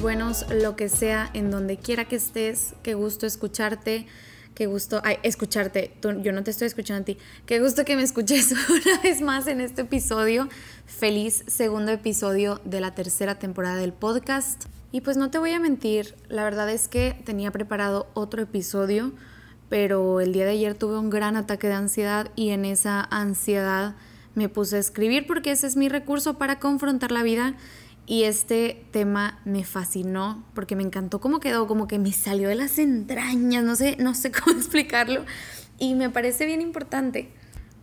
[0.00, 2.74] buenos, lo que sea, en donde quiera que estés.
[2.82, 4.06] Qué gusto escucharte.
[4.58, 5.92] Qué gusto, escucharte.
[6.02, 7.16] yo no te estoy escuchando a ti.
[7.46, 10.48] Qué gusto que me escuches una vez más en este episodio.
[10.84, 14.64] Feliz segundo episodio de la tercera temporada del podcast.
[14.90, 19.12] Y pues no te voy a mentir, la verdad es que tenía preparado otro episodio,
[19.68, 23.94] pero el día de ayer tuve un gran ataque de ansiedad y en esa ansiedad
[24.34, 27.54] me puse a escribir porque ese es mi recurso para confrontar la vida
[28.08, 32.54] y este tema me fascinó porque me encantó cómo quedó, como que me salió de
[32.54, 35.26] las entrañas, no sé, no sé cómo explicarlo.
[35.78, 37.30] Y me parece bien importante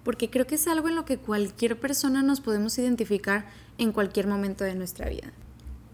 [0.03, 3.45] porque creo que es algo en lo que cualquier persona nos podemos identificar
[3.77, 5.31] en cualquier momento de nuestra vida.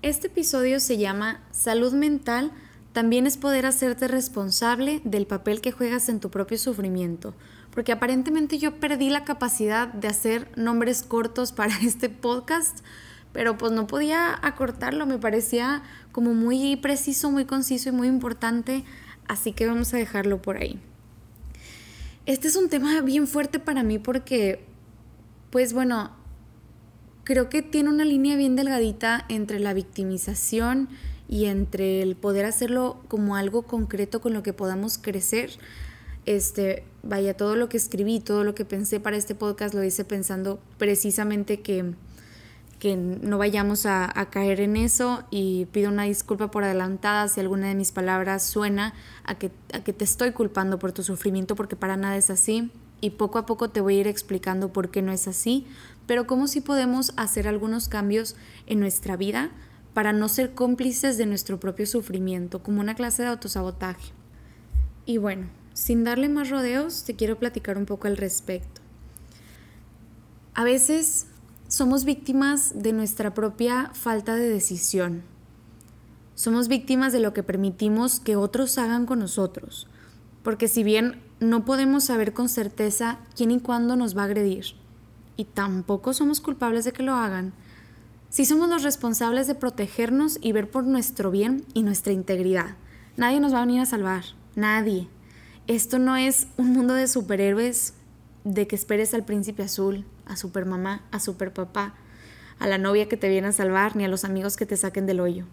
[0.01, 2.51] Este episodio se llama Salud mental
[2.93, 7.33] también es poder hacerte responsable del papel que juegas en tu propio sufrimiento,
[7.73, 12.79] porque aparentemente yo perdí la capacidad de hacer nombres cortos para este podcast,
[13.33, 18.83] pero pues no podía acortarlo, me parecía como muy preciso, muy conciso y muy importante,
[19.27, 20.79] así que vamos a dejarlo por ahí.
[22.25, 24.63] Este es un tema bien fuerte para mí porque,
[25.49, 26.11] pues bueno,
[27.23, 30.89] creo que tiene una línea bien delgadita entre la victimización
[31.27, 35.51] y entre el poder hacerlo como algo concreto con lo que podamos crecer.
[36.25, 40.03] Este, vaya, todo lo que escribí, todo lo que pensé para este podcast lo hice
[40.03, 41.95] pensando precisamente que
[42.81, 47.67] que no vayamos a, caer en eso y pido una disculpa por adelantada si alguna
[47.67, 51.75] de mis palabras suena a que, a que te estoy culpando por tu sufrimiento porque
[51.75, 55.03] para nada es así y poco a poco te voy a ir explicando por qué
[55.03, 55.67] no es así,
[56.07, 59.51] pero cómo sí podemos hacer algunos cambios en nuestra vida
[59.93, 64.11] para no ser cómplices de nuestro propio sufrimiento, como una clase de autosabotaje.
[65.05, 68.81] Y bueno, sin darle más rodeos, te quiero platicar un poco al respecto.
[70.55, 71.27] A veces
[71.71, 75.23] somos víctimas de nuestra propia falta de decisión.
[76.35, 79.87] Somos víctimas de lo que permitimos que otros hagan con nosotros,
[80.43, 84.65] porque si bien no podemos saber con certeza quién y cuándo nos va a agredir,
[85.37, 87.53] y tampoco somos culpables de que lo hagan,
[88.27, 92.75] sí somos los responsables de protegernos y ver por nuestro bien y nuestra integridad.
[93.15, 94.25] Nadie nos va a venir a salvar,
[94.57, 95.07] nadie.
[95.67, 97.93] Esto no es un mundo de superhéroes
[98.43, 101.93] de que esperes al príncipe azul, a supermamá, a superpapá,
[102.59, 105.05] a la novia que te viene a salvar, ni a los amigos que te saquen
[105.05, 105.45] del hoyo.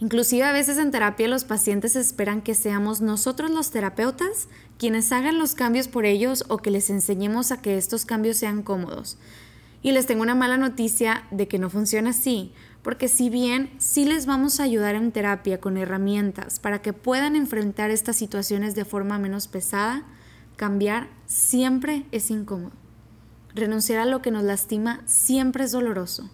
[0.00, 5.38] Inclusive a veces en terapia los pacientes esperan que seamos nosotros los terapeutas quienes hagan
[5.38, 9.18] los cambios por ellos o que les enseñemos a que estos cambios sean cómodos.
[9.82, 12.52] Y les tengo una mala noticia de que no funciona así,
[12.82, 17.34] porque si bien sí les vamos a ayudar en terapia con herramientas para que puedan
[17.34, 20.04] enfrentar estas situaciones de forma menos pesada,
[20.58, 22.72] cambiar siempre es incómodo.
[23.54, 26.28] Renunciar a lo que nos lastima siempre es doloroso,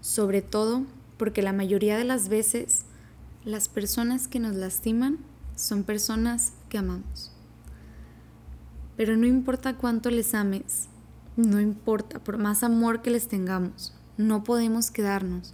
[0.00, 0.84] sobre todo
[1.18, 2.86] porque la mayoría de las veces
[3.44, 5.18] las personas que nos lastiman
[5.54, 7.30] son personas que amamos.
[8.96, 10.88] Pero no importa cuánto les ames,
[11.36, 15.52] no importa, por más amor que les tengamos, no podemos quedarnos.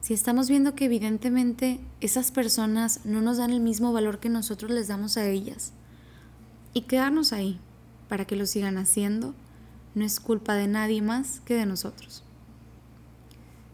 [0.00, 4.70] Si estamos viendo que evidentemente esas personas no nos dan el mismo valor que nosotros
[4.70, 5.72] les damos a ellas.
[6.76, 7.58] Y quedarnos ahí
[8.06, 9.34] para que lo sigan haciendo
[9.94, 12.22] no es culpa de nadie más que de nosotros.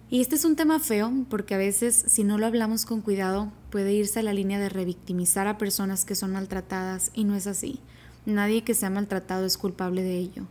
[0.09, 3.51] Y este es un tema feo porque a veces si no lo hablamos con cuidado
[3.71, 7.49] puede irse a la línea de revictimizar a personas que son maltratadas y no es
[7.49, 7.81] así.
[8.25, 10.45] Nadie que sea maltratado es culpable de ello,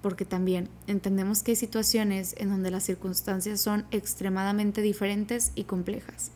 [0.00, 6.30] porque también entendemos que hay situaciones en donde las circunstancias son extremadamente diferentes y complejas.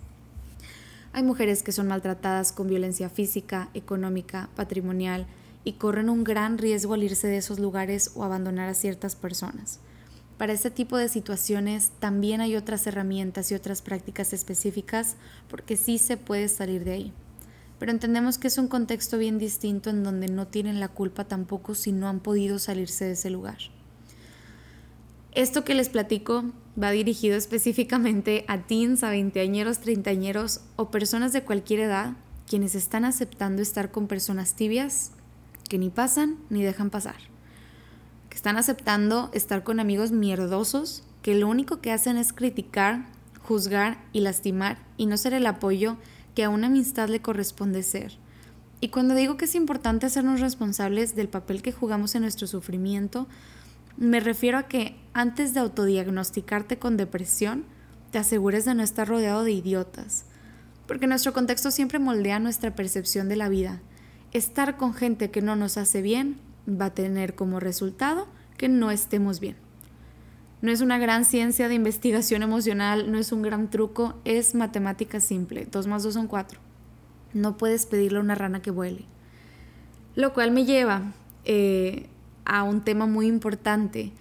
[1.15, 5.27] Hay mujeres que son maltratadas con violencia física, económica, patrimonial,
[5.65, 9.81] y corren un gran riesgo al irse de esos lugares o abandonar a ciertas personas.
[10.39, 15.17] Para este tipo de situaciones también hay otras herramientas y otras prácticas específicas
[15.49, 17.13] porque sí se puede salir de ahí.
[17.79, 21.75] Pero entendemos que es un contexto bien distinto en donde no tienen la culpa tampoco
[21.75, 23.59] si no han podido salirse de ese lugar.
[25.33, 26.45] Esto que les platico
[26.81, 32.15] va dirigido específicamente a teens, a veinteañeros, treintañeros o personas de cualquier edad
[32.49, 35.13] quienes están aceptando estar con personas tibias
[35.73, 37.17] que ni pasan ni dejan pasar,
[38.29, 43.07] que están aceptando estar con amigos mierdosos que lo único que hacen es criticar,
[43.41, 45.97] juzgar y lastimar y no ser el apoyo
[46.35, 48.19] que a una amistad le corresponde ser.
[48.83, 53.27] Y cuando digo que es importante hacernos responsables del papel que jugamos en nuestro sufrimiento,
[53.97, 57.65] me refiero a que antes de autodiagnosticarte con depresión,
[58.11, 60.27] te asegures de no estar rodeado de idiotas,
[60.87, 63.81] porque nuestro contexto siempre moldea nuestra percepción de la vida.
[64.33, 66.39] Estar con gente que no nos hace bien
[66.69, 68.27] va a tener como resultado
[68.57, 69.57] que no estemos bien.
[70.63, 75.21] No es una gran ciencia de investigación emocional, no es un gran truco, es matemática
[75.21, 75.67] simple.
[75.71, 76.61] 2 más 2 son 4.
[77.35, 79.05] No puedes pedirle a una rana que vuele.
[80.15, 81.13] Lo cual me lleva
[81.45, 82.07] eh,
[82.45, 84.13] a un tema muy importante,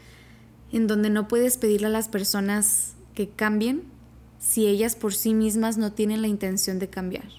[0.72, 3.84] en donde no puedes pedirle a las personas que cambien
[4.40, 7.30] si ellas por sí mismas no tienen la intención de cambiar.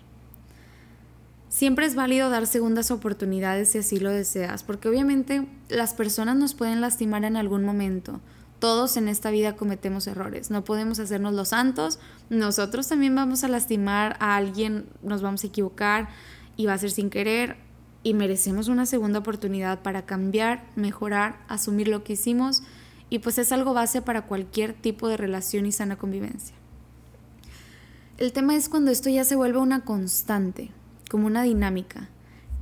[1.62, 6.54] Siempre es válido dar segundas oportunidades si así lo deseas, porque obviamente las personas nos
[6.54, 8.18] pueden lastimar en algún momento.
[8.58, 12.00] Todos en esta vida cometemos errores, no podemos hacernos los santos,
[12.30, 16.08] nosotros también vamos a lastimar a alguien, nos vamos a equivocar
[16.56, 17.58] y va a ser sin querer.
[18.02, 22.64] Y merecemos una segunda oportunidad para cambiar, mejorar, asumir lo que hicimos.
[23.08, 26.56] Y pues es algo base para cualquier tipo de relación y sana convivencia.
[28.18, 30.72] El tema es cuando esto ya se vuelve una constante,
[31.12, 32.08] como una dinámica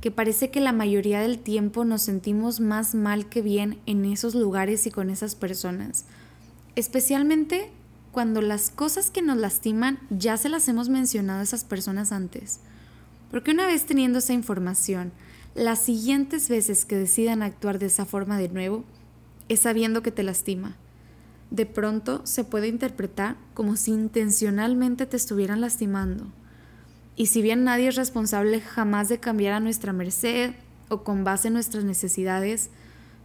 [0.01, 4.35] que parece que la mayoría del tiempo nos sentimos más mal que bien en esos
[4.35, 6.03] lugares y con esas personas.
[6.75, 7.71] Especialmente
[8.11, 12.59] cuando las cosas que nos lastiman ya se las hemos mencionado a esas personas antes.
[13.29, 15.13] Porque una vez teniendo esa información,
[15.55, 18.83] las siguientes veces que decidan actuar de esa forma de nuevo,
[19.47, 20.75] es sabiendo que te lastima.
[21.51, 26.33] De pronto se puede interpretar como si intencionalmente te estuvieran lastimando
[27.15, 30.51] y si bien nadie es responsable jamás de cambiar a nuestra merced
[30.89, 32.69] o con base en nuestras necesidades,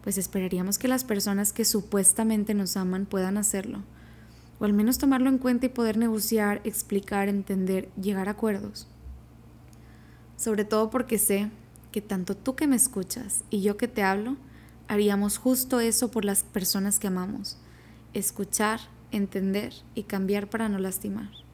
[0.03, 3.83] pues esperaríamos que las personas que supuestamente nos aman puedan hacerlo,
[4.59, 8.89] o al menos tomarlo en cuenta y poder negociar, explicar, entender, llegar a acuerdos.
[10.37, 11.51] Sobre todo porque sé
[11.93, 14.37] que tanto tú que me escuchas y yo que te hablo,
[14.89, 17.59] haríamos justo eso por las personas que amamos,
[18.15, 18.81] escuchar,
[19.13, 21.46] entender y cambiar para no lastimar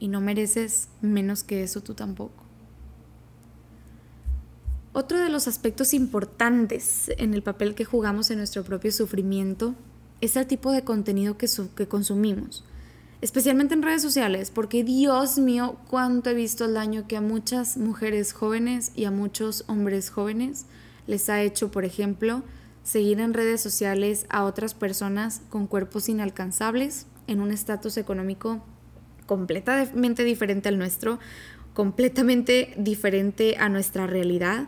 [0.00, 2.44] y no mereces menos que eso tú tampoco.
[4.92, 9.74] Otro de los aspectos importantes en el papel que jugamos en nuestro propio sufrimiento
[10.20, 11.46] es el tipo de contenido que,
[11.76, 12.64] que consumimos,
[13.20, 17.76] especialmente en redes sociales, porque Dios mío, cuánto he visto el daño que a muchas
[17.76, 20.66] mujeres jóvenes y a muchos hombres jóvenes
[21.06, 22.42] les ha hecho, por ejemplo,
[22.82, 28.64] seguir en redes sociales a otras personas con cuerpos inalcanzables, en un estatus económico
[29.28, 31.20] completamente diferente al nuestro,
[31.74, 34.66] completamente diferente a nuestra realidad.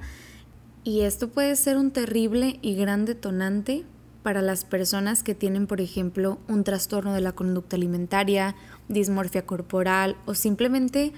[0.84, 3.84] Y esto puede ser un terrible y gran detonante
[4.22, 8.54] para las personas que tienen, por ejemplo, un trastorno de la conducta alimentaria,
[8.88, 11.12] dismorfia corporal o simplemente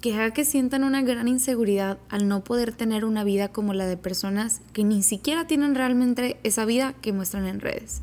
[0.00, 3.86] que haga que sientan una gran inseguridad al no poder tener una vida como la
[3.86, 8.02] de personas que ni siquiera tienen realmente esa vida que muestran en redes.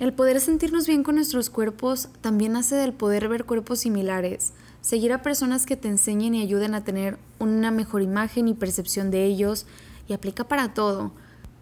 [0.00, 5.12] El poder sentirnos bien con nuestros cuerpos también hace del poder ver cuerpos similares, seguir
[5.12, 9.26] a personas que te enseñen y ayuden a tener una mejor imagen y percepción de
[9.26, 9.66] ellos
[10.08, 11.12] y aplica para todo.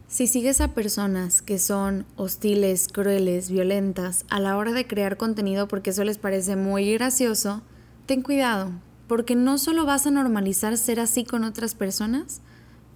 [0.07, 5.67] Si sigues a personas que son hostiles, crueles, violentas a la hora de crear contenido
[5.67, 7.63] porque eso les parece muy gracioso,
[8.07, 8.71] ten cuidado,
[9.09, 12.41] porque no solo vas a normalizar ser así con otras personas,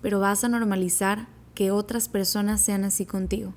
[0.02, 3.54] pero vas a normalizar que otras personas sean así contigo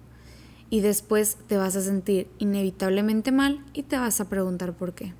[0.69, 5.13] y después te vas a sentir inevitablemente mal y te vas a preguntar por qué.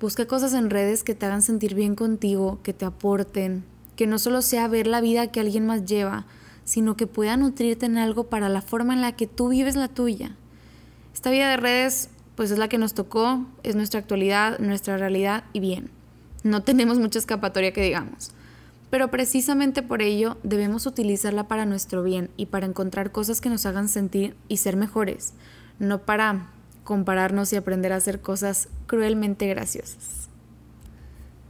[0.00, 3.64] Busca cosas en redes que te hagan sentir bien contigo, que te aporten,
[3.96, 6.26] que no solo sea ver la vida que alguien más lleva,
[6.64, 9.88] sino que pueda nutrirte en algo para la forma en la que tú vives la
[9.88, 10.36] tuya.
[11.14, 15.44] Esta vida de redes pues es la que nos tocó, es nuestra actualidad, nuestra realidad
[15.52, 15.90] y bien.
[16.42, 18.32] No tenemos mucha escapatoria que digamos
[18.92, 23.64] pero precisamente por ello debemos utilizarla para nuestro bien y para encontrar cosas que nos
[23.64, 25.32] hagan sentir y ser mejores,
[25.78, 26.50] no para
[26.84, 30.28] compararnos y aprender a hacer cosas cruelmente graciosas.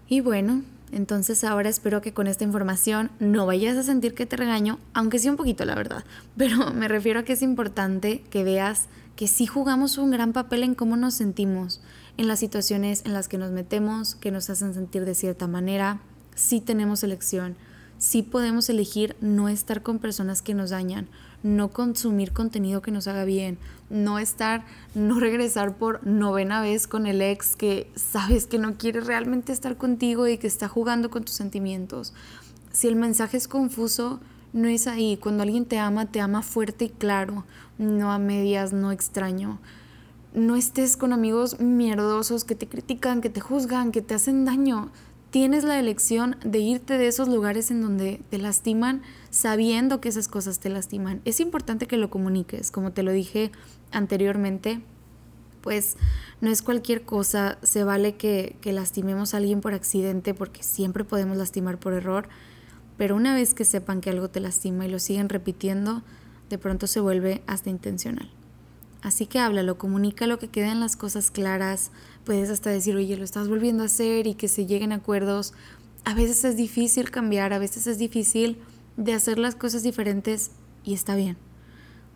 [0.06, 4.36] Y bueno, entonces ahora espero que con esta información no vayas a sentir que te
[4.36, 6.04] regaño, aunque sí un poquito la verdad,
[6.36, 10.62] pero me refiero a que es importante que veas que sí jugamos un gran papel
[10.62, 11.80] en cómo nos sentimos,
[12.18, 15.98] en las situaciones en las que nos metemos, que nos hacen sentir de cierta manera,
[16.34, 17.56] sí tenemos elección,
[17.98, 21.08] sí podemos elegir no estar con personas que nos dañan,
[21.42, 23.58] no consumir contenido que nos haga bien,
[23.90, 29.00] no estar, no regresar por novena vez con el ex que sabes que no quiere
[29.00, 32.12] realmente estar contigo y que está jugando con tus sentimientos.
[32.72, 34.20] Si el mensaje es confuso,
[34.52, 35.16] no es ahí.
[35.16, 37.44] Cuando alguien te ama, te ama fuerte y claro,
[37.78, 39.58] no a medias, no extraño.
[40.34, 44.90] No estés con amigos mierdosos que te critican, que te juzgan, que te hacen daño
[45.32, 50.28] tienes la elección de irte de esos lugares en donde te lastiman sabiendo que esas
[50.28, 51.22] cosas te lastiman.
[51.24, 53.50] Es importante que lo comuniques, como te lo dije
[53.90, 54.82] anteriormente.
[55.62, 55.96] pues
[56.40, 61.36] no es cualquier cosa, se vale que, lastimemos a alguien por accidente porque siempre podemos
[61.36, 62.28] lastimar por error,
[62.98, 66.02] pero una vez que sepan que algo te lastima y lo siguen repitiendo,
[66.50, 68.28] de pronto se vuelve hasta intencional.
[69.02, 71.90] Así que háblalo, comunícalo, que queden las cosas claras.
[72.24, 75.54] Puedes hasta decir, oye, lo estás volviendo a hacer y que se lleguen acuerdos.
[76.04, 78.58] A veces es difícil cambiar, a veces es difícil
[78.96, 80.50] de hacer las cosas diferentes
[80.84, 81.36] y está bien.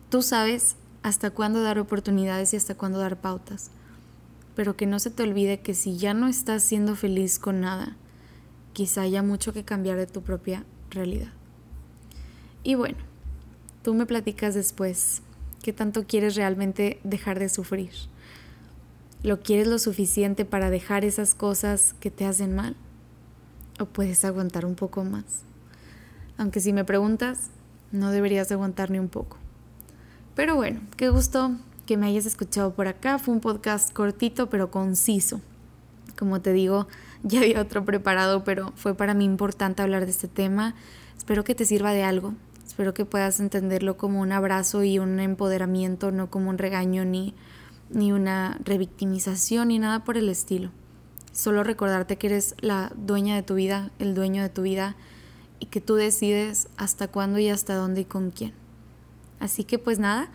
[0.09, 3.71] Tú sabes hasta cuándo dar oportunidades y hasta cuándo dar pautas.
[4.55, 7.95] Pero que no se te olvide que si ya no estás siendo feliz con nada,
[8.73, 11.31] quizá haya mucho que cambiar de tu propia realidad.
[12.63, 12.97] Y bueno,
[13.87, 15.21] Tú me platicas después
[15.63, 17.91] qué tanto quieres realmente dejar de sufrir.
[19.23, 22.75] ¿Lo quieres lo suficiente para dejar esas cosas que te hacen mal?
[23.79, 25.43] ¿O puedes aguantar un poco más?
[26.37, 27.49] Aunque si me preguntas,
[27.91, 29.37] no deberías aguantar ni un poco.
[30.35, 33.17] Pero bueno, qué gusto que me hayas escuchado por acá.
[33.17, 35.41] Fue un podcast cortito pero conciso.
[36.17, 36.87] Como te digo,
[37.23, 40.75] ya había otro preparado, pero fue para mí importante hablar de este tema.
[41.17, 42.35] Espero que te sirva de algo,
[42.77, 47.33] Espero que puedas entenderlo como un abrazo y un empoderamiento, no como un regaño ni,
[47.89, 50.71] ni una revictimización ni nada por el estilo.
[51.31, 54.95] Solo recordarte que eres la dueña de tu vida, el dueño de tu vida
[55.59, 58.53] y que tú decides hasta cuándo y hasta dónde y con quién.
[59.39, 60.29] Así que pues nada,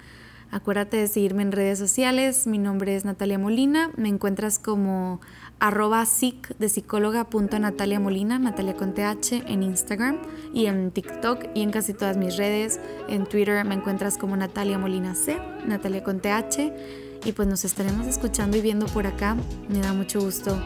[0.51, 2.47] acuérdate de seguirme en redes sociales.
[2.47, 3.91] Mi nombre es Natalia Molina.
[3.97, 5.21] Me encuentras como
[5.59, 10.19] arroba psic de psicóloga punto Natalia Molina, Natalia con en Instagram
[10.55, 12.81] y en TikTok y en casi todas mis redes.
[13.09, 16.21] En Twitter me encuentras como Natalia Molina C, Natalia con.
[17.25, 19.37] Y pues nos estaremos escuchando y viendo por acá.
[19.69, 20.61] Me da mucho gusto,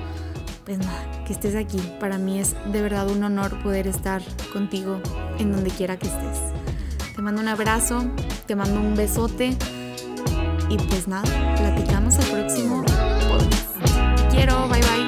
[0.64, 1.80] pues nada, que estés aquí.
[2.00, 4.22] Para mí es de verdad un honor poder estar
[4.52, 5.00] contigo
[5.38, 6.38] en donde quiera que estés.
[7.14, 8.04] Te mando un abrazo,
[8.46, 9.56] te mando un besote
[10.68, 12.84] y pues nada, platicamos el próximo.
[14.30, 15.05] Quiero, bye